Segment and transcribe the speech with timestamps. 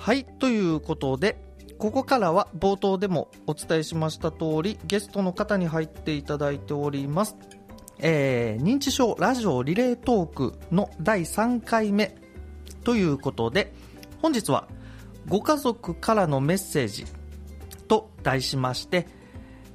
[0.00, 1.36] はい、ということで、
[1.76, 7.36] ここからは冒頭でもお伝えしました通り、ゲストの方に入っていただいております。
[7.98, 12.16] えー認知症ラジオリレートークの第3回目
[12.82, 13.74] ということで、
[14.22, 14.68] 本日は
[15.28, 17.04] ご家族からのメッセージ
[17.86, 19.06] と題しまして、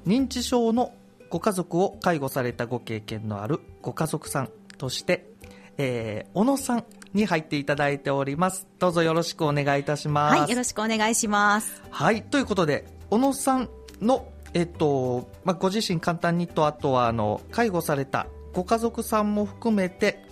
[0.07, 0.95] 認知症の
[1.29, 4.49] ご家族を介護されたご経験のあるご家族さん
[4.79, 5.29] として、
[5.77, 6.85] えー小野さん
[7.15, 8.67] に入っていただいております。
[8.77, 10.39] どうぞよろしくお願いいたします。
[10.39, 11.81] はい、よろしくお願いします。
[11.89, 13.69] はい、ということで、小野さん
[14.01, 20.23] の、えっと、まあ、ご自身簡単にと、あとは、あの、介護されたご家族さんも含めて、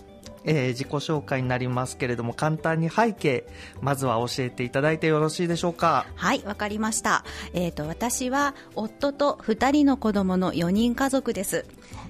[0.44, 3.46] えー自己紹介になりますけれども、簡単に背景、
[3.80, 6.06] まずは教えていただいてよろしいでしょうか。
[6.14, 7.24] はい、わかりました。
[7.54, 11.64] えっ、と、私は夫と二人の子供の4人家族です。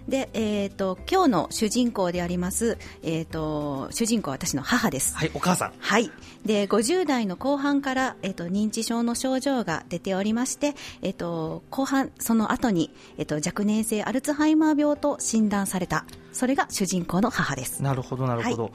[0.08, 5.16] で、えっ、と、今日の主人公であります、えっ、と、主人公は私の母です。
[5.16, 5.72] はい、お母さん。
[5.78, 6.10] はい。
[6.44, 16.04] で、50代の後半から、えっ、と、認知症の症状が出ておりまして、えっ、と、後半、その後に、えっ、と、若年性アルツハイマー病と診断された。
[16.32, 17.82] それが主人公の母です。
[17.82, 18.72] なるほど、なるほど、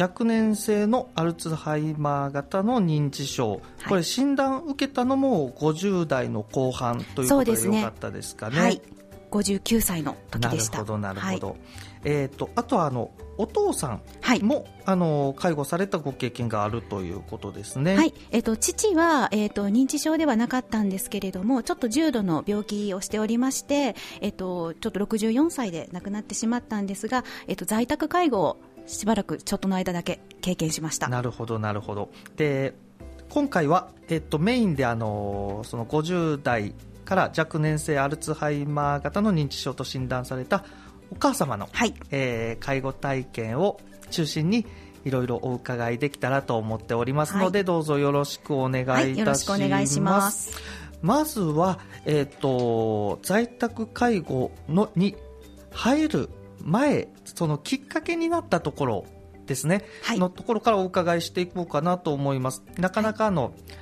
[0.00, 8.80] 若年性のアルツハイマー型の認知症、これ、診断受けたのも50代の後半ということでよかったですかね。
[9.32, 9.44] はい。
[9.44, 10.78] 59歳の時でした。
[10.78, 11.48] なるほど、なるほど。
[11.48, 11.56] はい
[12.04, 17.96] えっ、と、あとは、あの、お父さんはいも、あの、介護されたご経験があるということですね。
[17.96, 31.08] はい、えっ、と父はえっ、と認知症ではなかったんですけれども、ちょっと重度の病気をしておりまして、えっ、とちょっと64歳で亡くなってしまったんですが、えっ、と在宅介護をしばらくちょっとの間だけ経験しました。
[31.08, 32.10] なるほど、なるほど。
[32.36, 32.74] で、
[33.30, 36.74] 今回は、えっ、と、メインで、あの、その50代
[37.10, 40.64] から若年性アルツハイマー型の認知症と診断された
[41.10, 43.80] お母様の、はい、えー介護体験を
[44.12, 44.64] 中心に
[45.04, 47.64] いろいろお伺いできたらと思っておりますので、はい。
[47.64, 50.00] どうぞよろしくお願いいたします。
[50.00, 50.62] ます。
[51.02, 55.16] まずは、えっ、と、在宅介護のに
[55.72, 56.30] 入る
[56.62, 59.04] 前、そのきっかけになったところ
[59.46, 60.18] ですね、はい。
[60.20, 62.62] のところからお伺いしていこうかなと思います。
[62.78, 63.79] なかなかあの、新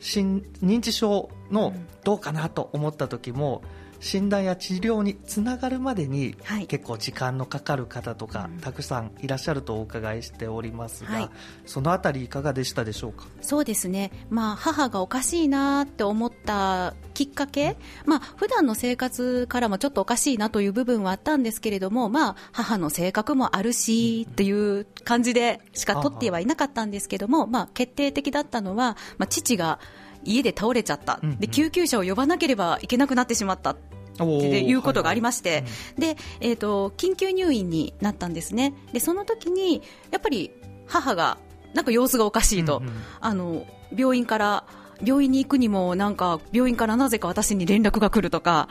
[0.00, 1.74] 認知症の
[2.04, 3.62] どうかなと思った時も、
[4.00, 6.66] 診断や治療につながるまでに、はい。
[6.66, 8.60] 結構時間のかかる方とか、うん。
[8.60, 11.30] たくさんいらっしゃるとお伺いしておりますが、はい。
[11.66, 13.26] そのあたりいかがでしたでしょうか？
[13.40, 29.78] そうですね、まあ、母がおかしいなって思ったきっかけ、まあ普段の生活からもちょっとおかしいなという部分はあったんですけれども、まあ、母の性格もあるしっていう感じでしか取ってはいなかったんですけども、まあ、決定的だったのは、まあ、父が
[30.24, 31.38] 家で倒れちゃった、うんうん。
[31.38, 33.70] で救急車を呼ばなければいけなくなってしまった。
[33.72, 33.76] っ
[34.22, 35.64] ていうことがありまして、
[35.96, 38.74] で、えっ、と、緊急入院になったんですね。
[38.92, 40.50] で、その時に、やっぱり
[40.86, 41.38] 母が、
[41.72, 42.92] なんか様子がおかしいと、うんうん。
[43.20, 43.64] あの、
[43.96, 44.64] 病院から、
[45.02, 48.68] 病院に行くにも、なんか、病院からなぜか私に連絡が来るとか、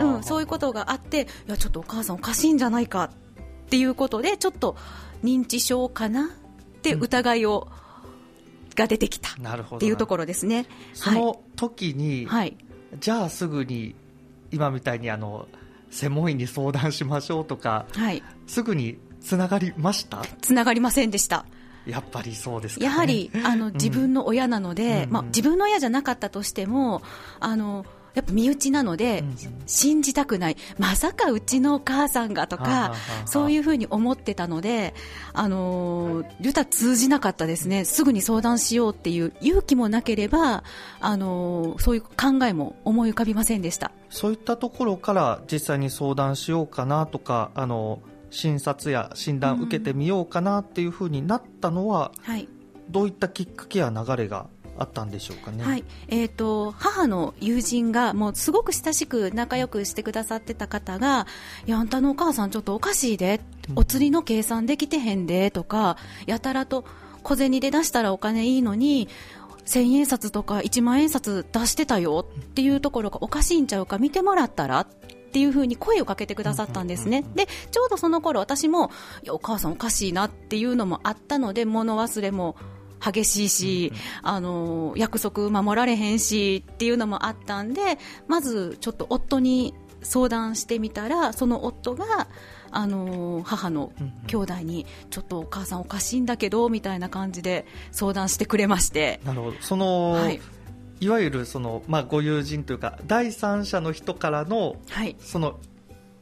[0.00, 3.10] うん、そういうことがあって、いや、ちょっとお母さんおかしいんじゃないかっ
[3.68, 4.76] ていうことで、ちょっと
[5.24, 6.28] 認知症かなっ
[6.82, 7.68] て疑いを、
[8.74, 10.66] が出てきたなるほどっていうところですね。
[10.94, 12.56] その時に、はい。
[12.98, 13.94] じゃあすぐに
[14.50, 15.48] 今みたいにあの
[15.90, 18.22] 専門医に相談しましょうとかはい。
[18.46, 20.22] すぐにつながりました？
[20.40, 21.46] つながりませんでした。
[21.86, 27.02] やっぱりそうですか、ね、やはり、あの、自分の親なので、うんまあ、自分の親じゃなかったとしても、
[27.40, 27.84] あの、
[28.14, 29.36] やっぱ身内なので、うん
[29.66, 30.56] 信じたくない。
[30.78, 32.94] まさかうちのお母さんがとかあ、
[33.26, 34.92] そういうふうに思ってたので、
[35.32, 37.84] あの、言ったら通じなかったですね。
[37.84, 40.62] すぐに相談しようっていう勇気もなければ、
[41.00, 43.92] あの、そういう考えも思い浮かびませんでした。
[44.10, 48.00] そういったところから実際に相談しようかなとかあの
[48.30, 52.48] 診察や診断受けてみようかなっていうふうになったのは、はい。
[52.90, 55.64] どういったきっかけや流れがあったんでしょうかね。
[55.64, 61.26] はい、えっ、と、母の友人が、もうすごく親しく仲良くしてくださってた方が、
[61.66, 63.40] いや、あんたのお母さんちょっとおかしいで、
[63.76, 65.96] お釣りの計算できてへんで、とか、
[66.26, 66.84] やたらと
[67.22, 69.08] 小銭で出したらお金いいのに、
[69.64, 72.26] 千円札とか1万円札出してたよ。
[72.28, 73.98] っていうところがおかしいんちゃうか。
[73.98, 74.80] 見てもらったら。
[74.80, 74.86] っ
[75.32, 77.24] ていうふうに声をかけてくださったんですね。
[77.34, 78.90] で、ちょうどその頃私も、
[79.22, 80.26] いや、お母さんおかしいな。
[80.26, 82.56] っていうのもあったので、物忘れも
[83.04, 92.28] 激しいし、あの、約束守られへんしっていうのもあったんで、まずちょっと夫に相談してみたら、その夫が、
[92.70, 93.92] あの、母の
[94.26, 99.20] 兄弟に、ちょっとお母さんおかしいんだけど、みたいな感じで相談してくれまして。
[99.24, 100.40] なるほどその、はい
[101.00, 105.16] い、わゆるその、まあ、ご友人というか第三者の人からのはい。
[105.18, 105.58] その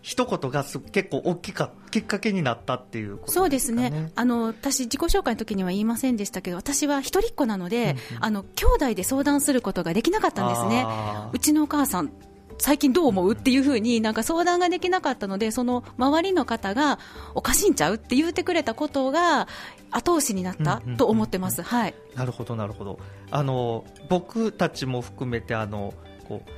[0.02, 4.11] 一言がす結構大きかきっかけになったっていうことですか、ね、そうですね。
[4.14, 8.17] あの私、自己紹介の時には言いませんでしたけど私は一人っ子なので、うん。
[8.17, 10.87] うん、あの兄弟で相談することができなかったんですね。
[11.32, 12.11] うちのお母さん
[12.61, 16.99] 最近どう思うっていうふうになんか相談ができなかったのでその周りの方が
[17.35, 19.49] おかしいんちゃうって言ってくれたことが
[19.91, 23.00] 後押しになったと思ってます、はい、なるほどなるほど。
[23.31, 25.94] あの僕たちも含めてあの
[26.29, 26.50] こう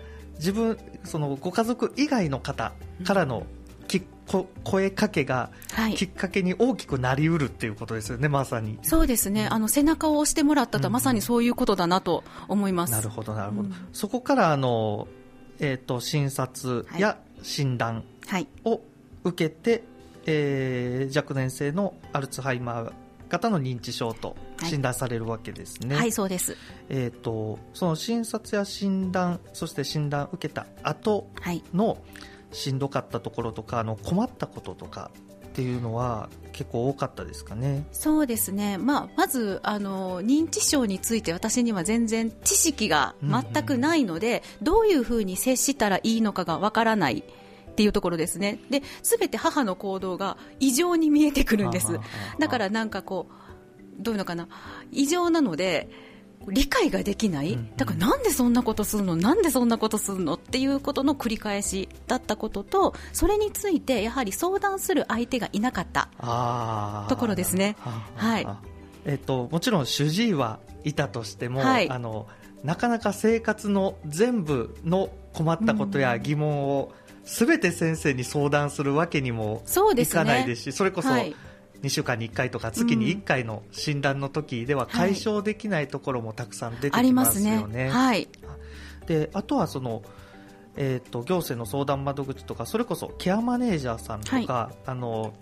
[0.43, 2.73] 自分そのご家族以外の方
[3.05, 3.47] からの
[3.87, 4.03] き
[4.65, 5.51] 声かけが
[5.95, 8.79] きっかけに大きくなりうるっていうことですよね、まさに。
[8.83, 9.47] そうですね。
[9.47, 15.07] あの背中を押してもらったとは、まさにそういうことだなと思います、なるほどなるほど、うん、そこからあの、
[15.61, 18.05] えーと、診察や診断
[18.65, 18.81] を
[19.25, 19.83] 受けて、はい、
[20.27, 22.93] えー、若年性のアルツハイマー
[23.29, 24.37] 型の認知症と
[24.67, 25.95] 診断されるわけですね。
[25.95, 26.57] はい、はい、そうです。
[26.89, 31.29] えっ、ー、と、その診察や診断、そして診断受けた後
[31.75, 31.99] の
[32.53, 35.11] しんどかったところとか、あの困ったこととか
[35.47, 37.85] っていうのは結構多かったですかね。
[37.93, 38.79] そうですね。
[38.79, 47.23] まあ、まず、あの、認知症について私には全然知識が全くないので、うんうん、どういうふうに接したらいいのかがわからない。
[47.73, 48.59] っていうところですね。
[48.69, 51.99] で、すべて母の行動が異常に見えてくるんです。
[52.39, 53.33] だからなんかこう、
[53.99, 54.49] どういうのかな、
[54.91, 55.89] 異常なので、
[56.49, 60.35] 理解ができない、だからなんでそんなことするの、なんでそんなことするの？
[60.35, 66.09] っていうことの繰り返しだったことと、それについてやはり相談する相手がいなかった。
[67.09, 67.77] ところですね。
[68.17, 68.47] はい。
[69.05, 72.27] えっと、もちろん主治医はいたとしても、はい、あの
[72.65, 76.93] なかなか生活の全部の困ったことや疑問を
[77.25, 79.63] すべて先生に相談するわけにも
[79.97, 81.37] いかないですし、そ、ね,、れこそ、はい
[81.83, 87.91] 2週間に1回とか月に1回の診断の時では解消できないところもたくさん出てきますよね。
[87.91, 88.29] はい、
[89.07, 90.03] であとはその
[90.77, 95.35] えーと、行政の相談窓口とかそれこそケアマネージャーさんとか、はい、あの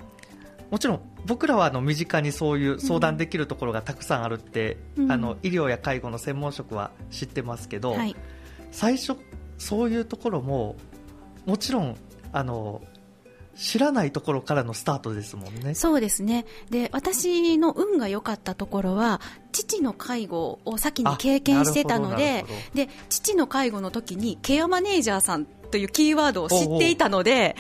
[0.70, 8.16] もちろん僕らはあの身近にそういう相談できるところがたくさんあるって、うん、あの医療や介護の専門職は知ってますけど、はい、
[8.70, 9.16] 最初、
[9.58, 10.76] そういうところも
[11.46, 11.96] もちろん
[12.32, 12.82] あの
[13.60, 15.74] 知らないところからのスタートですもんね。
[15.74, 16.46] そうですね。
[16.70, 19.20] で、私の運が良かったところは、
[19.52, 27.54] 父の介護を先に経験してたので、で、父の介護の時にケアマネージャーさんというキーワードを知っていたので、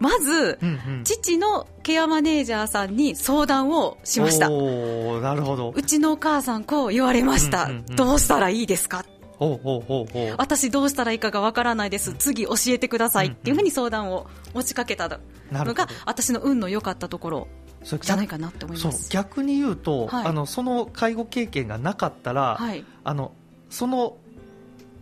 [0.00, 4.50] まず、うんうん、父のケアマネージャーさんに相談をしました。
[4.50, 5.72] なるほど。
[5.74, 7.64] うちのお母さんこう言われました。
[7.64, 9.04] うんうんうん、どうしたらいいですか？
[10.36, 15.08] 私どうしたらいいかがわからないです、次教えてくださいっていうふうに相談を持ちかけた
[15.52, 17.48] のが、私の運の良かったところ
[17.82, 19.10] じゃないかなって思います。
[19.10, 23.32] 逆に言うと、はい、あのその介護経験がなかったら、はい、あの
[23.70, 24.16] その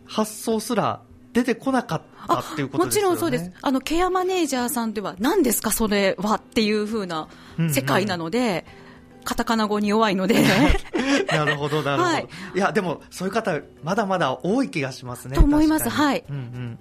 [0.07, 1.01] 発想すら
[1.33, 3.11] 出てこなかったっていうことですよね。
[3.11, 3.53] もちろんそうです。
[3.63, 7.29] あのケアマネージャーさんでは何ですかそれはっていうふうな
[7.71, 8.77] 世界なので、うん。
[8.77, 8.83] うん
[9.25, 10.43] カタカナ語に弱いので。
[11.31, 12.29] なるほど、なるほど、はい。
[12.55, 15.37] いや、でも、そういう方、まだまだ多い気がしますね。
[15.37, 16.25] と思います、はい。
[16.29, 16.79] うんうん。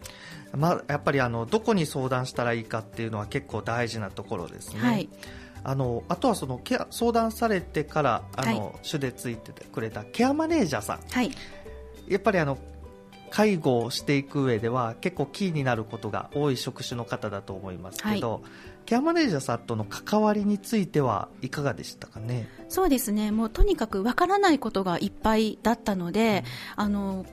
[0.56, 4.80] まあ、やっぱり、あの、どこに相談したらいいかっていうのは結構大事なところですね。
[4.80, 5.10] はい。
[5.64, 11.30] あのあとはそのケア相談されてからあの、はい、主でついてくれたケアマネージャーさん、はい、
[12.08, 12.58] やっぱりあの
[13.30, 18.42] 介護をしていく上では結構キーになることが多い職種の方だと思いますけど、はい、
[18.88, 22.50] ケアマネージャーさんとの関わりについてはいかがでしたかね？
[22.68, 23.30] そうですね。
[23.30, 26.44] もうとにかくわからないことがいっぱいだったので、
[26.76, 27.26] うん、あの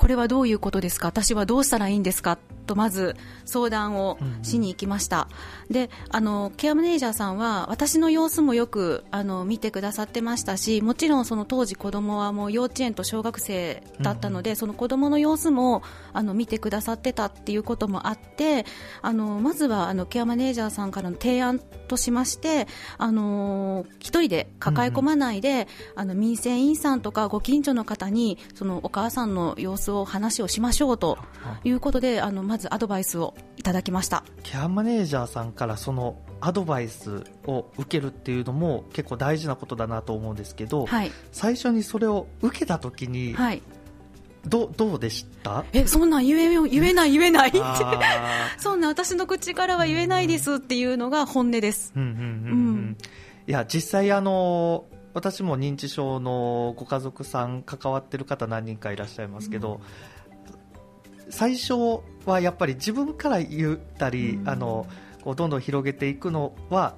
[0.00, 1.08] これはどういうことですか？
[1.08, 2.38] 私はどうしたらいいんですか？
[2.66, 5.28] とまず相談をしに行きました、
[5.68, 18.64] うん、であのケアマネージャーさんは私の様子もよくあの見てくださってましたしもちろんその当時子供はもう幼稚園と小学生だったので、うん、その子供の様子もあの見てくださってたっていうこともあって
[19.02, 31.18] あのまずはあのケアマネージャーさんからの提案としましてあの一人で抱え込まないで、うん、あの民生委員さんとかご近所の方にそのお母さんの様子を話をしましょうと
[31.64, 31.70] い。
[31.70, 34.22] うことであのまずずアドバイスをいただきました。
[34.44, 43.62] ケアマネージャーさんからそのアドバイスを受けるっていうのも結構大事なことだなと思うんですけど、はい、最初にそれを受けた時に、はい、
[44.46, 45.64] どどうでした？
[45.72, 47.48] えそんなん言え言えない言えない。
[47.48, 47.58] って
[48.58, 51.92] そんな私の口からは言えないですっていうのが本音です。
[53.46, 59.80] いや実際あの私も認知症のご家族さん関わってる方何人かいらっしゃいますけど、
[61.26, 61.32] うん。
[61.32, 64.86] 最初はやっぱり自分から言ったり、うん、あの
[65.22, 66.96] こうどんどん広げていくのは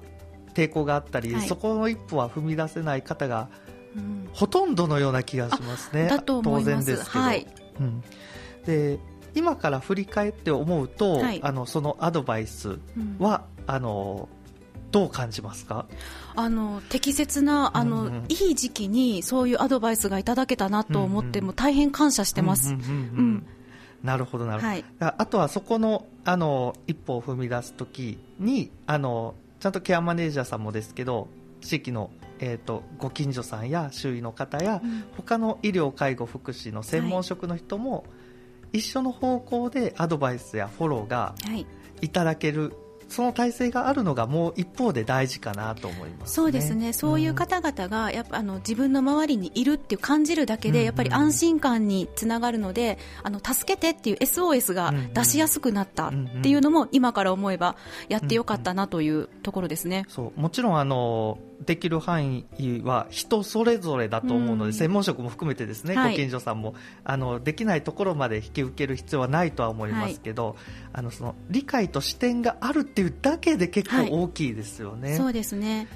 [0.53, 3.49] 抵抗があったり、はい、そこの一歩は踏み出せない方が、
[3.95, 6.07] うん、ほとんどのような気がしますね。
[6.41, 6.43] す。
[6.43, 7.23] 当然ですけど。
[7.23, 7.47] はい、
[7.79, 8.03] うん、
[8.65, 8.99] で
[9.35, 11.39] 今から振り返って思うと、はい。
[11.43, 13.17] あのそのアドバイスうん。
[13.19, 14.29] は、あの
[14.93, 15.87] どう感じますか？
[16.35, 18.07] あの適切なあの、うん。
[18.07, 21.45] うんいい時期にそういうアドバイスがいただけたなと思って、うんうん。
[21.47, 22.75] もう大変感謝してます。
[24.03, 24.85] なるほどなるほど、はい。
[24.99, 31.27] ああとはそこのあの一歩を踏み出すときにあのちゃんとケアマネージャーさんもですけど
[31.61, 35.05] 地域の、えー、とご近所さんや周囲の方や、うん。
[35.17, 38.05] 他の医療介護福祉の専門職の人も、
[38.73, 41.65] 一緒の方向でアドバイスやフォローがはい。
[42.01, 42.75] いただける
[43.13, 57.75] その体制があるのがもう一方で大事かなと思います、ね、そうですね、そういう方々がやっぱあの自分の周りにいるっていう感じるだけで、やっぱり安心感につながるので、あの助けてっていう SOS が出しやすくなったっていうのも、今から思えば
[58.09, 60.05] やってよかったなというところですね。
[60.07, 60.39] そう。
[60.39, 64.73] もちろんあのできる範囲は人それぞれだと思うので、うん。
[64.73, 66.11] 専門職も含めてですね、はい。
[66.11, 70.55] ご近所さんもあのできないところまで引き受ける必要はないとは思いますけど、
[70.91, 74.09] あのその理解と視点があるっていうだけで結はい。
[74.09, 75.15] 構大きいですよね。
[75.17, 75.87] そうですね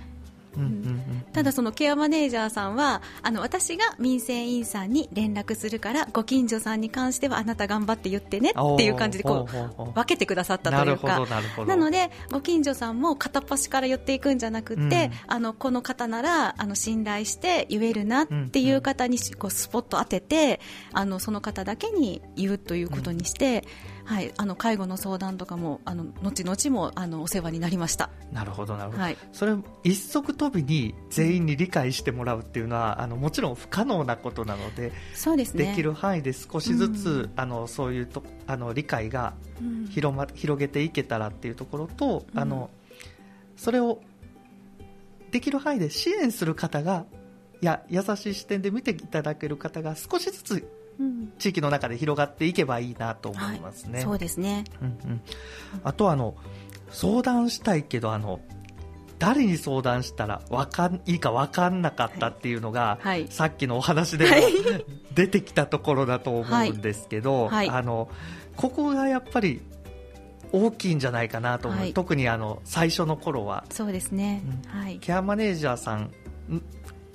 [1.33, 11.25] ただそのケアマネージャーさんはあの私が民生委員さんに連絡するからご近所さんに関してはあなた頑張って言ってねっていう感じでこほう分けてくださったとないうか。
[11.57, 15.11] どなのでご近所さんも片っ端から言っていくんじゃなくって、うん。
[15.27, 20.59] あのこの方ならあの信頼して言えるなっていう方にしこうスポット当てて
[20.93, 23.63] あのその方だけに言うということにして、
[24.07, 28.09] はい、あの介護の相談とかもあの後々もあのお世話になりました。
[28.31, 29.17] なるほどなるほど、はい。
[29.33, 35.65] それ一足飛びに全員に理解してもらうっていうのは、あのもちろん不可能なことなので、そうですね。
[35.65, 37.31] できる範囲で少しずつ、うん。
[37.35, 39.87] あのそういうとあの理解がうん。
[39.87, 42.39] 広,、ま、広げていけたらっていうところと、うん。
[42.39, 42.69] あの
[43.57, 43.99] それを
[45.31, 47.05] できる範囲で支援する方が
[47.61, 50.76] いや優しい視点で見ていただける方が少しずつうん
[51.37, 54.01] 地域の中で広がっていけばいいなと思いますね。
[54.01, 54.63] そうですね。
[54.81, 55.21] うんうん、
[55.83, 56.35] あとはあの
[56.89, 58.39] 相談したいけどあの
[59.19, 63.27] 誰に相談したらわかんいいか分かんなかったっていうのが、はい。
[63.29, 64.43] さっきのお話でもはい。
[65.15, 67.69] 出てきたところだと思うんですけど、はい。
[67.69, 68.09] あの
[68.55, 69.61] ここがやっぱり
[70.51, 71.93] 大きいんじゃないかなと思う、はい。
[71.93, 73.65] 特にあの最初の頃は。
[73.69, 74.81] そうですね、うん。
[74.81, 74.97] はい。
[74.99, 76.11] ケアマネージャーさん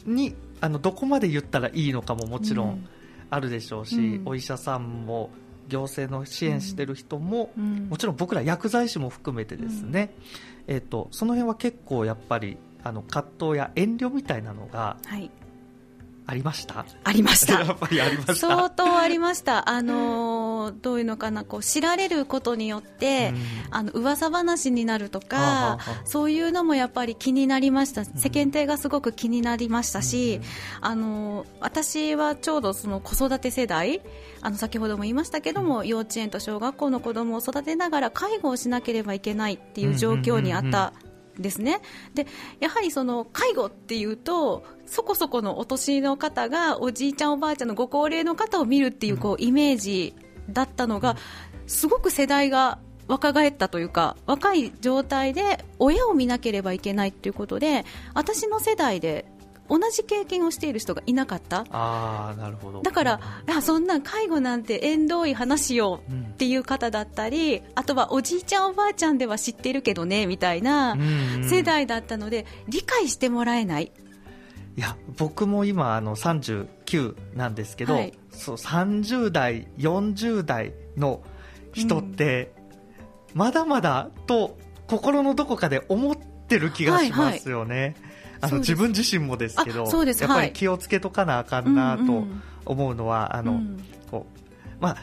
[0.04, 2.88] にあのどこまで言ったらいいのかももちろん
[3.32, 4.22] あるでしょうし、うん。
[4.26, 5.30] お医者さんも
[5.68, 7.88] 行政の支援してる人も、うん。
[7.88, 10.14] もちろん僕ら薬剤師も含めてですね、
[10.66, 15.30] えっとその辺は結構やっぱりあの葛藤や遠慮みたいなのがはい
[16.26, 16.86] ありました？
[17.04, 18.34] ありましやたっぱりありました。
[18.34, 23.74] 相当ありました、あのーどういうのかなこう知られることによって、うん。
[23.74, 30.40] あの噂話になるとか、そういうのもやっぱり気になりました、世間体がすごく気になりましたし、
[30.80, 34.02] あの私はちょうどその子育て世代
[34.40, 40.92] あの先ほども言いましたけども、幼稚園と小学校の子供を育てながら介護をしなければいけないっていう状況にあった。
[41.38, 41.80] ですね。
[42.14, 42.26] で
[42.60, 50.14] やはりその介護っていうとそこそこのお年の方がおじいちゃん、おばあちゃんのご高齢の方を見るっていうこうイメージ
[50.50, 51.16] だったのが
[51.66, 57.84] すごく世代が若返ったというか若い状態で親を見なければいけないということで
[58.14, 59.26] 私の世代で
[59.72, 61.64] 同じ経験をしている人がいなかった。
[61.70, 62.82] ああなるほど。
[62.82, 66.22] だからいやそんな介護なんて縁遠い話ようん。
[66.24, 73.92] っていう方だったりあとはおじいちゃん、おばあちゃんでは知ってるけどねみたいなうん世代だったので理解してもらえない。
[74.76, 78.12] いや僕も今あの39なんですけど、はい。
[78.30, 81.22] そう30代40代の
[81.72, 82.52] 人って、
[83.34, 88.70] まだまだと心のどこかで思ってる気がしますよね、あのそうです。
[88.70, 90.22] 自分自身もですけどあそうです。
[90.22, 90.52] やっぱりはい。
[90.52, 94.40] 気をつけとかなあかんなとうんうん思うのは、あのうんこう
[94.80, 94.96] まあ、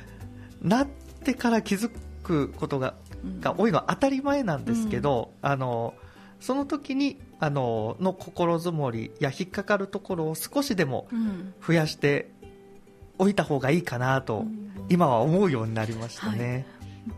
[0.62, 0.88] なっ
[1.24, 1.91] てから気づ
[2.24, 5.93] くことがうんが多いのは当たり前なんですけど、あの
[6.39, 11.53] その時にあのの心づもりや引っかかるところを少しでもうん。
[11.65, 12.31] 増やして
[13.17, 14.72] おいた方がいいかなと、うん。
[14.89, 16.65] 今は思うようになりましたね。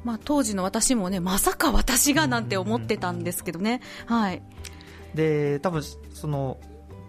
[0.03, 4.41] まあ、当時の私もねまさか私がなんて思ってたんですけどね、はい、
[5.13, 6.57] で多分その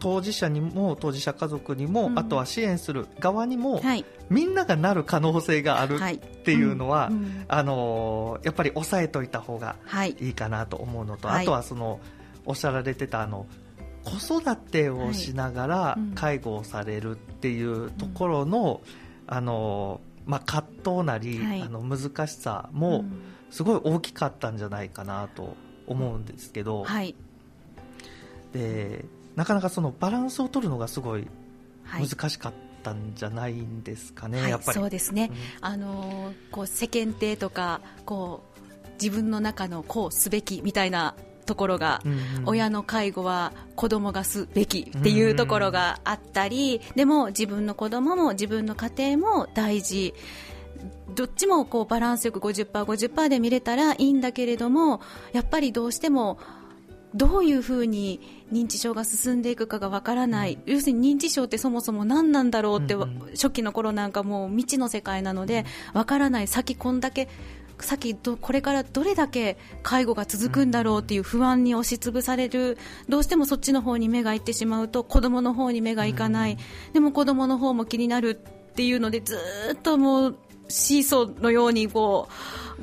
[0.03, 2.19] 当事者にも当事者家族にも、うん。
[2.19, 7.19] あとは支援する側にも、はい、みんながなる可能性があるはい、っていうのは、うん。
[7.19, 7.45] うん。
[7.47, 11.43] あのやっぱり抑えといた方がはい、いいかなと思うのと、はい。
[11.43, 12.01] あとはその
[12.45, 13.47] おっしゃられてたあの
[14.03, 16.13] 子育てをしながらうん。
[16.17, 18.81] 介護をされるっていうところの,、
[19.29, 20.67] あのまあ、葛
[20.97, 21.63] 藤なり、はい。
[21.63, 23.13] あの難しさうもん。
[23.51, 25.55] すごい大きかったんじゃないかなと
[25.87, 27.15] 思うんですけど、はい、
[28.53, 29.05] で
[29.37, 31.27] なかなかそのバランスを取るのがすごい
[31.85, 34.79] はい、難しかっったんじゃないんですかね、はいやっぱり。
[34.79, 35.67] そうですね、うん。
[35.67, 41.15] あのーこう世間体とかこう自分の中のこうすべきみたいな
[41.47, 42.19] ところが、うんうん。
[42.47, 50.13] 親の介護は子供がすべきっていうところがあったり、でも自分の子供も自分の家庭も大事。
[51.15, 56.39] どっちもこうバランスよく 50%50% 50%で見れたらいいんだけれどもやっぱりどうしても
[57.15, 58.21] どういうふうに
[58.53, 63.19] 認知症が進んでいくかがわからない、要するに認知症ってそもそも何なんだろうって、うんうん。
[63.33, 66.49] 初期の頃なんかもう未知の世界なのでわからない。
[66.49, 67.29] 先こんだけ
[67.81, 72.79] 先どこれからどれだけ介護が続くんだろうっていう不安に押しつぶされる。
[73.09, 76.59] どうしてもそっちの方に目がいってしまうと子供の方に目がいかない、
[76.93, 80.37] でも子供の方も気になるっていうのでずーっともう
[80.73, 82.29] シーソーのようにこ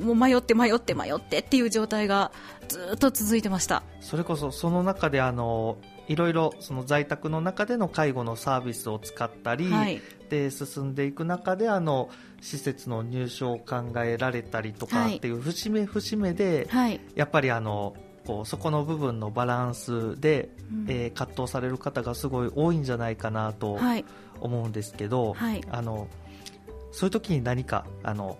[0.00, 2.30] うもう迷って迷って迷ってっていう状態が
[2.68, 3.82] ずーっと続いてました。
[4.00, 5.76] それこそその中であの
[6.08, 10.00] いろいろその在宅の中での介護のサービスを使ったり、はい。
[10.28, 12.08] で進んでいく中であの
[12.40, 15.16] 施設の入所を考えられたりとかはい。
[15.16, 17.00] っていう節目節目で、はい。
[17.14, 17.94] やっぱりあの
[18.26, 20.86] こうそこの部分のバランスで、うん。
[20.88, 24.04] えー葛藤される方がすごい多いんじゃないかなとはい。
[24.40, 25.60] 思うんですけど、はい。
[25.70, 26.08] あの
[26.92, 28.38] そういう時に何かあの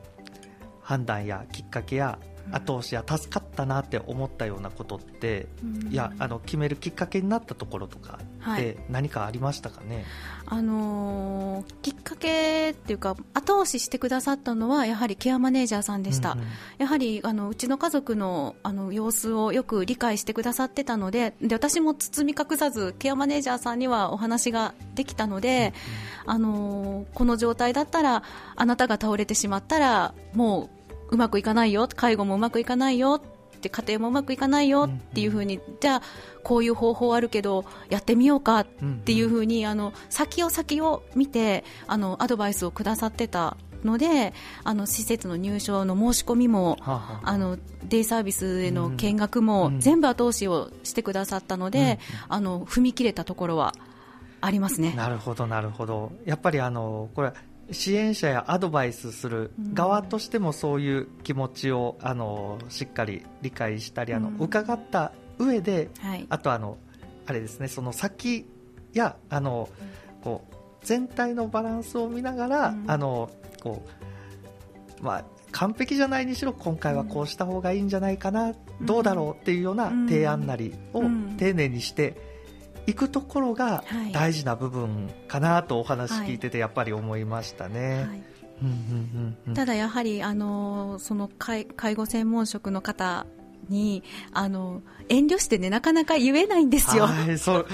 [0.81, 2.19] 判断やきっかけや
[2.53, 5.93] 後押しや助かったなって思ったようなことって、うん。
[5.93, 8.71] いやあの決めるきっかけになったところとかはい。
[8.71, 10.05] って何かありましたかね、
[10.47, 16.47] あのーきっかけっていうか後押ししてくださったのはやはりケアマネージャーさんでした、うんうん。
[16.79, 25.73] やはりあのうちの家族のあの様子をよく理解してくださってたのでで私も包み隠さずケアマネージャーさんにはお話ができたので、
[26.27, 28.23] あのーこの状態だったら
[28.57, 30.80] あなたが倒れてしまったらもう
[31.11, 33.21] うまくいかないよ介護もうまくいかないよ
[33.57, 36.03] って家庭もうまくいかないよっていうふうに、じゃあ
[36.43, 38.67] こういう方法あるけどやってみようかっ
[39.05, 44.33] ていうふうにあの先を先を見てあのアドバイスをくださってたので
[44.65, 51.99] あの施設の入所の申し込みもはあはああのデイサービスへの見学も全部後押しをしてくださったので、
[52.29, 53.75] あの踏み切れたところは
[54.41, 54.95] ありますね。
[54.97, 57.33] なるほどなるほどやっぱりあのこれ
[57.73, 64.37] 支援者やアドバイスする側としてもそういう気持ちをあのしっかり理解したりあの、うん。
[64.41, 66.77] 伺った上ではい、あとあの
[67.27, 68.47] あれですねその先
[68.93, 69.69] やあの
[70.23, 72.85] こう全体のバランスを見ながら、うん。
[72.91, 73.31] あの
[73.63, 73.83] こ
[75.01, 81.37] うまあ完璧じゃないにしろ今回はこうした方がいいんじゃないかな、どうだろうっていうようなうん提案なりをうん。
[81.39, 82.30] 丁寧にして
[82.87, 84.13] いくところがはい。
[84.13, 88.07] 大事な部分かなとお話聞いててやっぱり思いましたね。
[88.09, 88.23] はい。
[89.55, 93.27] ただやはりあのその介介護専門職の方
[93.69, 97.07] にあの遠慮してねなかなか言えないんですよ。
[97.07, 97.59] はい、そう。
[97.59, 97.65] も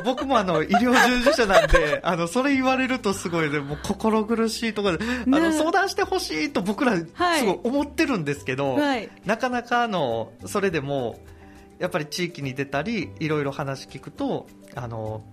[0.00, 5.52] う僕もあの、医療従事者なんで、 あの、それ言われるとすごいね、もう心苦しいところで、あの、ね。
[5.52, 7.60] 相談してほしいと僕ら、すはいごい。
[7.62, 9.08] 思ってるんですけど、はい。
[9.24, 11.18] なかなかあの、それでも、
[11.82, 15.24] やっぱり地域に出たり、いろいろ話聞くと、あの、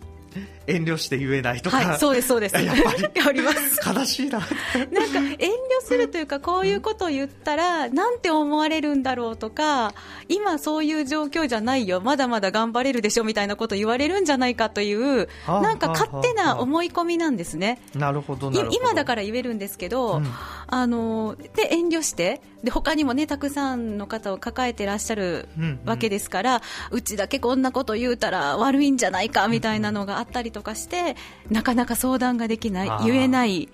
[0.66, 2.56] 遠慮して言えないとか、はい、そうですそうです。
[2.62, 3.80] やっぱり あります。
[3.88, 4.40] 悲しいな。
[4.40, 9.94] なんか遠慮するというか、こういうことを言ったら、なんて思われるんだろうとか、
[10.28, 17.80] 今そういう状況じゃないよ、まだまだ頑張れるでしょみたいなこと言われるんじゃないかという、はあなんか勝手な思い込みなんですね。
[17.94, 18.78] なるほど、いなるほど。
[18.78, 20.34] 今だから言えるんですけど、うん
[20.72, 25.80] あので遠慮してで他にもねたくさんの方を抱えてらっしゃるうんうん。
[25.86, 31.16] わけですから、うちだけこんなこと言うたら悪いんじゃないかみたいなのがあったりとかして、
[31.50, 33.70] なかなか相談ができない言えない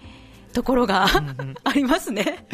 [0.53, 1.55] ところがうんうん。
[1.63, 2.47] ありますね。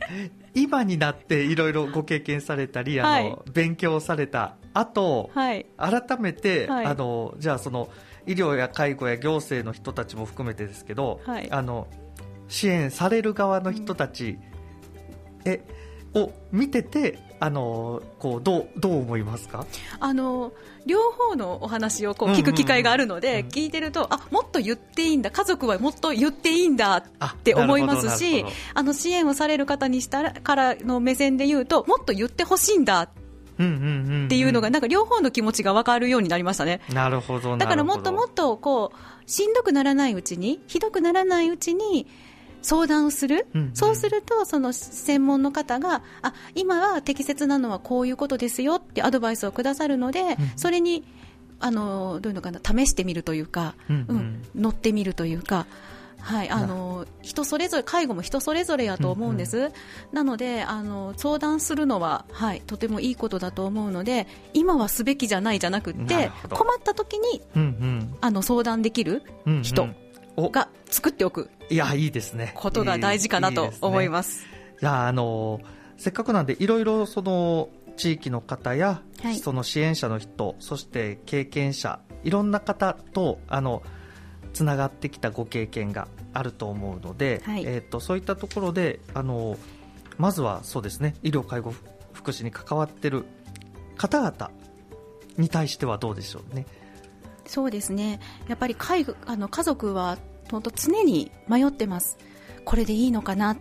[0.54, 3.36] 今になっていろいろご経験されたり、あの、はい。
[3.52, 5.66] 勉強された後、はい。
[5.76, 6.86] 改めて、はい。
[6.86, 7.88] あのじゃあその
[8.26, 11.48] 医療や介護や行政の人たちも含めてですけど、はい。
[11.50, 11.86] あの
[12.48, 14.38] 支援される側の人たち、
[15.44, 15.62] え
[16.14, 19.66] を見ててあのこうどうどう思いますか？
[20.00, 20.52] あの
[20.86, 23.48] 両方のお話をこう聞く機会があるのうんで、うん。
[23.48, 33.08] 聞いてるとあもっと言っていいんだ家族はもっと言っていいんだあって思いますしあの支援をされる方にしたらからの目線で言うともっと言ってほしいんだっ
[33.58, 36.82] ていうのが、なんか両方の気持ちが分かるようになりましたね。
[36.92, 42.06] なるほどだからもっともっととこうしんどくならないうちにひどくならないうちに
[42.62, 43.70] 相談をする、うんうん。
[43.74, 51.04] そうするとその専門の方があ今は適切なのはこういうことですよってアドバイスをくださるので、それに
[51.58, 54.16] あのどういうのかな試してみるというか、うんうん。
[54.16, 54.42] うん。
[54.54, 55.66] 乗ってみるというか。
[56.26, 59.70] はい、あの人それぞれ介護も人それぞれやと思うんです、
[60.12, 68.16] なのであの相談するのは、はい、とてもいいことだと思うので今はすべきじゃないじゃなくて困った時にうんうん。
[68.20, 69.62] あの相談できるうんうん。
[69.62, 69.88] 人
[70.36, 71.50] が作っておく。
[71.68, 72.52] いやいいですね。
[72.54, 75.60] ことが大事かなと思いますす、ね、じゃああの
[75.96, 83.82] せっかくなんでいろいろその地域の方や、はい、その支援者の人そして経験者いろんな方とあの
[84.52, 89.58] つながってきたご経験があると思うので、はい、えーと、そういったところであの
[90.18, 91.74] まずはそうですね医療介護
[92.12, 93.24] 福祉に関わっている
[93.96, 94.50] 方々
[95.36, 96.66] に対してはどうでしょうね。
[97.46, 98.20] そうですね。
[98.48, 100.18] やっぱり介護あの家族は
[100.50, 102.18] 本当常に迷ってます。
[102.64, 103.56] これでいいのかなっ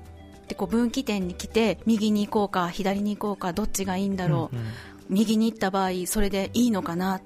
[0.48, 4.68] てこう分岐点に来て右に行こうか左に行こうかどっちがいいんだろう、うんうん、
[5.10, 7.22] 右に行った場合それでいいのかな。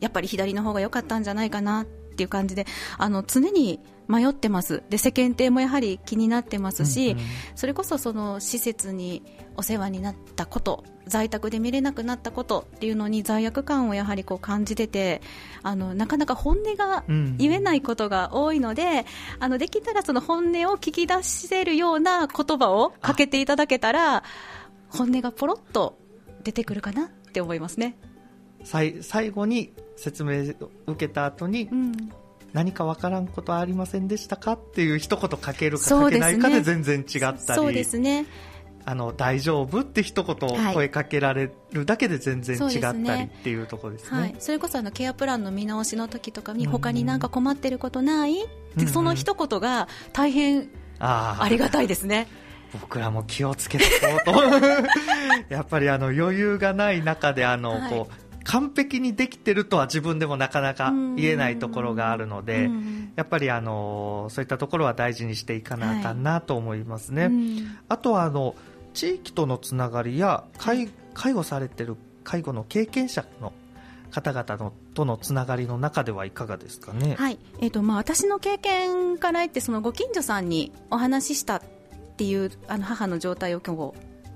[0.00, 1.82] やっぱり左の方が良かったんじゃないかな。
[1.82, 2.66] っていう感じで
[2.98, 4.82] あの常に迷ってます。
[4.90, 9.22] で世間体もやはり気になってますし、うんうん、それこそその施設に
[9.56, 15.20] お世話になったこと在宅で見れなくなったことっていうのに罪悪感をやはりこう感じてて
[15.62, 19.04] あのなかなか本音が言えないことが多いので、うん、
[19.40, 24.24] あのできたらその本音を聞き出せるような言葉をかけていただけたら
[24.90, 25.98] 本音がポロッと
[26.44, 27.96] 出てくるかなって思いますね。
[28.64, 31.92] 最後に説明を受けた後に、うん、
[32.52, 38.26] 何かわからんことはありませんでしたかっていう一言かけるかかけないかで全然違ったりそうですね。
[38.84, 44.22] あの大丈夫って一言声かけられるだけで全然違ったりっていうところですね、そ、ね。
[44.22, 52.26] はい、それこそあのケアプランの見直しの時とかに他に何か困ってることない、ってその一言が大変ありがたいですね。
[52.80, 54.32] 僕らも気をつけていこうと。
[55.48, 62.70] やっぱりあの余裕がない中であの、はい、こう完璧にできてるとは自分でもなかなか言えないところがあるので、
[63.16, 67.24] やっぱりあのそういったところは大事にしていかなあかんなと思いますね。
[67.24, 67.32] はい、
[67.88, 68.54] あとはあの
[68.94, 73.52] 地域とのつながりや介介護されてる介護の経験者の
[74.10, 77.14] 方々のとのつながりの中ではいかがですかね？
[77.18, 81.62] はい、えっ、ー、とまあ私の経験から言ってそのご近所さんにお話ししたっ
[82.16, 83.94] ていうあの母の状態を今日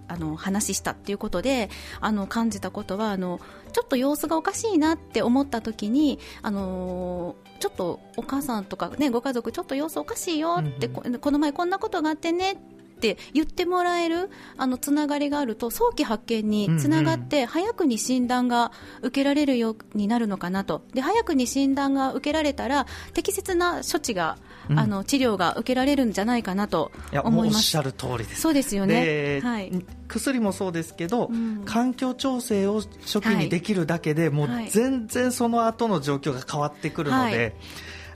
[0.08, 3.40] あの話したっていうことであの感じたことはあの
[3.72, 24.38] ちょっと様子がおかしいなって思った時にあのちょっとお母さんとか、ね、ご家族ちょっと様子おかしいよって、うんうん、この前こんなことがあってねって言ってもらえるあのつながりがあると早期発見につながって早くに診断が受けられるようになるのかなとで早くに診断が受けられたら適切な処置が
[24.74, 26.90] あの治療が受けられるんじゃないかなと
[27.22, 27.56] 思います。
[27.56, 28.40] おっしゃる通りです。
[28.40, 29.40] そうですよね。
[29.42, 29.70] はい、
[30.08, 37.36] 薬もそうですけど、うん、環境調整を初期にできるだけで、はい、もう全然その後の状況が変わってくるので。
[37.36, 37.52] はい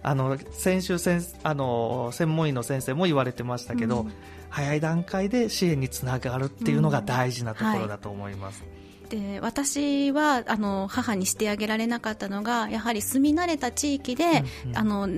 [0.03, 4.13] あの先週せんあの専門医の先生も言われてましたけど、うん、
[4.51, 8.63] 早い段階で支援につながるっていうのが大事なところだと思います。
[8.63, 15.09] うんはい、で私はあの母にしてあげられなかったのがやはり住み慣れた地域で、うんうん、あの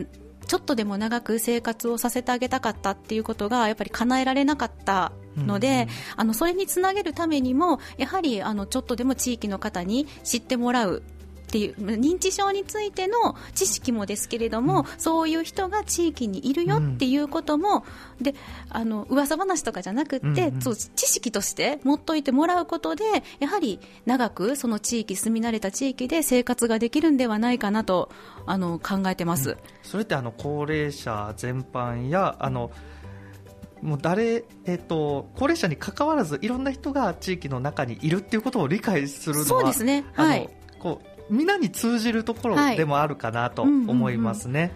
[0.46, 11.02] ちょっとでも長く生活をさせてあげたかったっていうことがやっぱり叶えられなかったので、うんうん、あのそれにつなげるためにもやはりあのちょっとでも地域の方に知ってもらう
[11.52, 17.84] っていう認知症についての知識もですけれども、うん、そういう人が地域にいるよっていうことも、
[18.18, 18.34] うん、で
[18.70, 23.04] あの噂話とかじゃなくて、うんうん、そう知識として持っといてもらうことで
[23.38, 28.10] やはり長くその地域住み慣れた地域で生活ができるんではないかなと
[28.46, 32.70] あの考えてます、うん、それってあの高齢者全般やあの
[33.82, 44.72] もう誰、えーと、高齢者に関わらずいろんな人が地域の中にいるっていうことを理解するのはそうですね、はい、こう皆に通じるところでもあるかなと思いますね。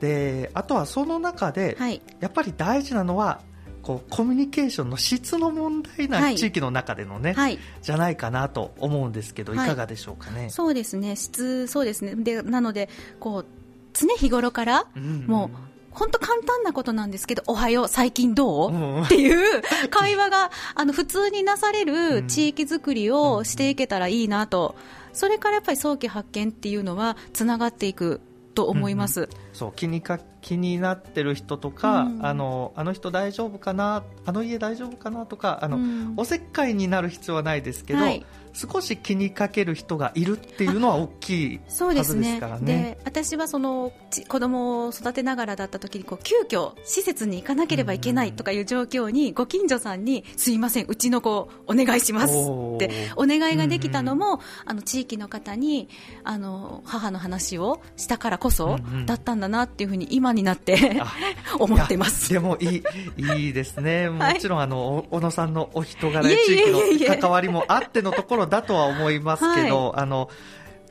[0.00, 3.40] であとはその中で、はい、やっぱり大事なのは
[3.82, 10.50] こうコミュニケーションの質の問題な地域の中でのね、はい、じゃないかなと思うんですけど、い、かがでしょうかね？
[10.50, 11.16] そうですね。
[11.16, 12.14] 質そうですね。
[12.16, 12.88] でなので
[13.20, 13.46] こう
[13.92, 14.86] 常日頃から、
[15.26, 15.56] もう
[15.90, 24.74] 本当簡単なことなんですけど、おはよう、最近どう、うん、っていう 会話があの普通になされる地域づくりをしていけたらいいなと。
[25.14, 28.20] それからやっぱり早期発見っていうのはつながっていく
[28.54, 42.98] と思います、うんうん、そう気にか気になってる人とか、うん、あのあの人大丈夫かなあの家大丈夫かなとかあの、うん、おせっかいになる必要はないですけど、はい、少し気にかける人がいるっていうのは大きいはずですからね。
[42.98, 43.92] で私はその
[44.28, 50.86] 子供を育てながらだった時にこう急遽施設に行かなければいけないとかいう状況にご近所さんにすいません。
[50.86, 52.34] うちの子お願いします。
[52.34, 55.88] ってお願いができたのも、あの地域の方に
[56.22, 61.02] あの母の話をしたからこそだったんだなっていうふうに今になって
[61.58, 62.32] 思ってます。
[62.32, 62.82] でもいい
[63.16, 64.10] いいですね。
[64.10, 70.30] もちろんあの小野さんのお人柄地域の関わりもあってのところだとは思いますけど、はい、あの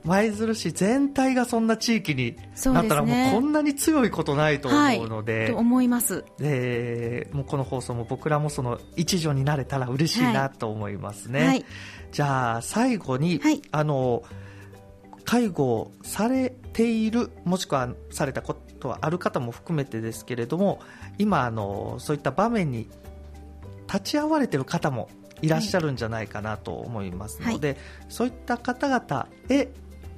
[0.03, 6.25] 舞鶴市全体がそんな地域になったら、もうこんなに強いことないと思うので、はい、と思います。
[6.39, 11.65] でもうこの放送も僕らもその一助になれたら嬉しいなと思いますね、はい、
[12.12, 14.23] じゃあ最後に、はい、あの
[15.23, 20.82] 介護されているもしくはされたことはある方も含めてですけれども
[21.17, 22.89] 今あのそういった場面に
[23.88, 25.10] 立ち会われている方も
[25.41, 27.78] いらっしゃるんじゃないかなと思いますので、はい、
[28.10, 29.69] そういった方々へ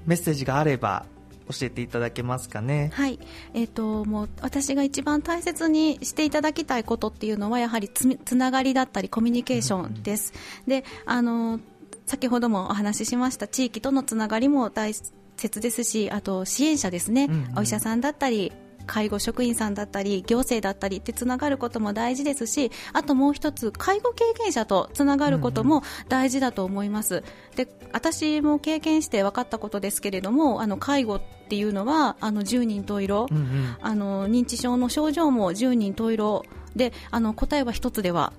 [0.05, 1.05] メッセージがあれば
[1.47, 2.89] 教えていただけますかね。
[2.93, 3.19] はい、
[3.53, 10.33] えっ、ー、ともう私が一番大切にしていただきたいことっていうのはやはりつつながりだったりコミュニケーションです。
[10.65, 11.59] うん、で、あの
[12.07, 14.93] 先ほどもお話ししました地域とのつながりも大
[15.35, 18.51] 切ですし、あと支援者ですね、うんうん、お医者さんだったり
[18.85, 27.23] 介護職員さんだったり行政だったりってつながることも大事ですしあともう一つ介護経験者とつながることも大事だと思います、
[27.55, 36.43] で私も経験して分かったことですけれどもあの介護っていうのはあの10人十色、うんうん、あの認知症の症状も10人十色
[36.75, 38.33] であの答えは一つでは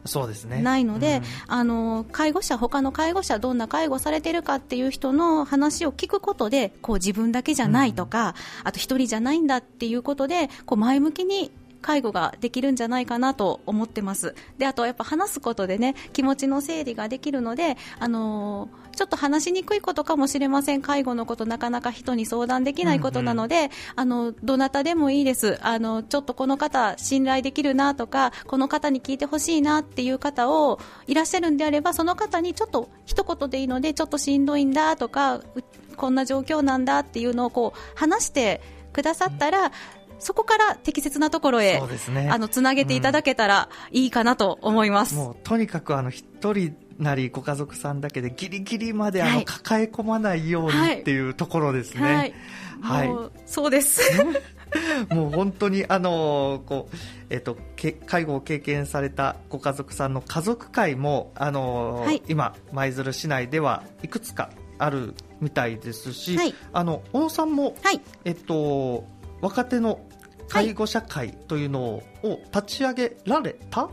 [0.61, 11.51] ないので、ねうん、あの介護者、他の介護者どんな介護されてるかっていう人の話を聞くことでこう自分だけじゃないとか、うん、あと一人じゃないんだっていうことでこう前向きに
[11.87, 14.35] 介護ができるんじゃないかなと思ってます。
[14.59, 20.83] で、あとやっぱ話すことでね、気持ちの整理ができるので、あのー、ちょっと話しにくいことかもしれません。
[20.83, 25.59] 介護のことなかなか人に相談できないことなので、うんうん、あの、どなたでもいいです。
[25.63, 35.41] あの、ちょっとこの方信頼できるなとか、この方に聞いてほしいなっていう方をいらっしゃるんであれば、その方にちょっと一言でいいので、ちょっとしんどいんだとか、
[35.97, 39.73] こんな状況なんだっていうのをこう話してくださったら、
[40.19, 41.81] そこから適切なところへ、
[42.15, 45.15] ね、あのつなげていただけたらいいかなと思います。
[45.15, 52.35] うん、もうとにかくあの一人なりご家族さんだけでギリギリまであの抱え込まないようにっていうところですね。
[52.81, 54.03] はい、はい、そうです。
[55.11, 56.97] もう本当にあのこう
[57.31, 57.57] えっ、と
[58.07, 69.07] 介護を経験されたご家族さんの家族会もあの、はい、今舞鶴市内ではいくつかあるみたいですし、はい、あの小野さんも、はい、えっと
[69.41, 70.01] 若手の
[70.49, 72.03] 介護社会というのを
[72.55, 73.91] 立ち上げられた、あ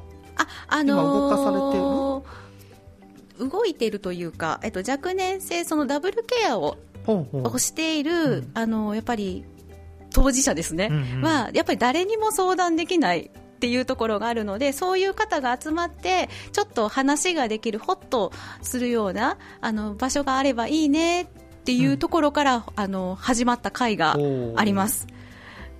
[0.67, 2.42] あのー、今動かされている？
[3.47, 9.43] 動いているというか、えっと、若年性そのダブルケアををしている、うん、あのやっぱり
[10.12, 21.27] 当事者ですね、うんうん、はやっぱり誰にも相談できないっていうところがあるのでそういう方が集まってちょっと話ができるほっとするようなあの場所があればいいねっ
[21.65, 24.17] ていうところから、うん、あの始まった会が
[24.56, 25.08] あります。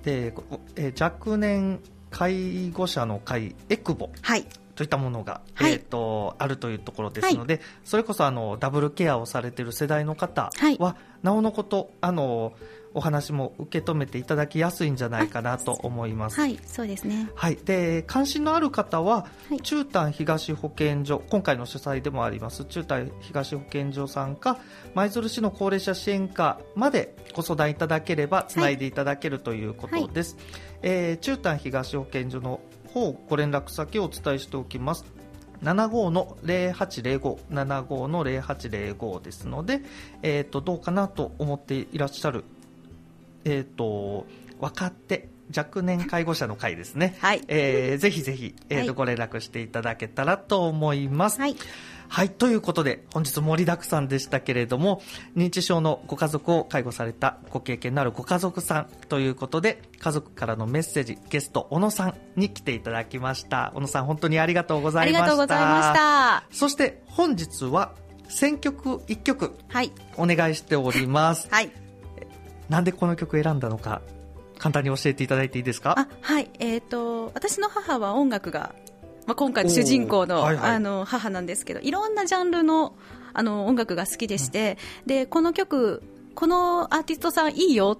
[0.02, 0.34] で、
[0.76, 10.78] えー、若年介護者の会エクボ、はい、といったものが、はい、えーと、あるというところですので、はい、それこそあのダブルケアをされている世代の方は、はい、
[11.22, 12.52] なおのことあの
[12.94, 16.40] お話も受け止めていただきやすいんじゃないかなと思います。
[16.40, 17.28] はい、そうですね。
[17.34, 24.58] はい、で関心のある方は、はい、中丹東保健所今回の主催でもあります中丹東保健所さんか
[24.94, 30.36] 舞鶴市の高齢者支援課までご相談いただければつないでいただけるということです。
[30.36, 30.44] はい、
[30.82, 32.60] えー、中丹東保健所の
[32.94, 35.04] 方ご連絡先をお伝えしておきます。
[35.62, 39.82] 75の0805、75の0805ですので、
[40.22, 42.44] えーとどうかなと思っていらっしゃる
[43.44, 44.26] えっ、ー、と、
[44.58, 47.16] 若手、若年介護者の会ですね。
[47.20, 47.42] はい。
[47.48, 51.40] えー、ぜひぜひ、えーと、ご連絡していただけたらと思います。
[51.40, 51.56] はい。
[52.08, 52.30] はい。
[52.30, 55.02] ということで、本日盛りだくさんでしたけれども、
[55.36, 63.72] 認知症のご家族を介護されたご経験のあるご家族さんということで、家族からのメッセージ、ゲスト、小野さんに来ていただきました。
[63.74, 65.18] 小野さん、本当にありがとうございました。
[65.18, 66.44] ありがとうございました。
[66.50, 67.94] そして、本日は、
[68.28, 69.92] 選曲1曲、はい。
[70.16, 71.48] お願いしております。
[71.50, 71.70] はい。
[72.68, 74.00] なんでこの曲選んだのか
[74.64, 75.94] 簡単に教えていただいていいですか？
[75.98, 76.48] あはい。
[76.58, 78.74] えーと、私の母は音楽が、
[79.26, 82.94] まあ、今回の主人公のはいはい、あの母なんですけどいろんなジャンルの
[83.34, 86.02] あの音楽が好きでして、うん、でこの曲
[86.34, 87.98] このアーティストさんいいよ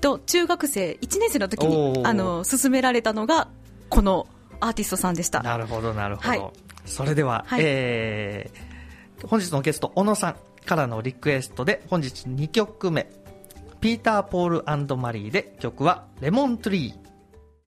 [0.00, 3.48] と中学生1年生の時にあの勧められたのが
[3.90, 4.26] この
[4.60, 5.42] アーティストさんでした。
[5.42, 6.52] なるほどなるほど、はい、
[6.86, 13.10] それでは、はい、えー、本日のゲスト小野さんからのリクエストで本日2曲目
[13.86, 17.05] ピーター・ポールマリーで曲はレモントリー。